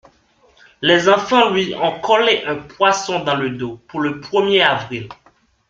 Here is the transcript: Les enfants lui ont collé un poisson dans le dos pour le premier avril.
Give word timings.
Les 0.81 1.09
enfants 1.09 1.51
lui 1.51 1.75
ont 1.79 1.99
collé 1.99 2.41
un 2.47 2.55
poisson 2.55 3.23
dans 3.23 3.35
le 3.35 3.51
dos 3.51 3.79
pour 3.87 3.99
le 3.99 4.19
premier 4.19 4.63
avril. 4.63 5.07